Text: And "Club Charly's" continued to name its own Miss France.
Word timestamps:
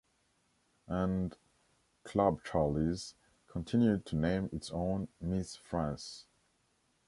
And 0.87 1.37
"Club 2.05 2.43
Charly's" 2.43 3.13
continued 3.47 4.03
to 4.07 4.15
name 4.15 4.49
its 4.51 4.71
own 4.71 5.09
Miss 5.21 5.55
France. 5.55 6.25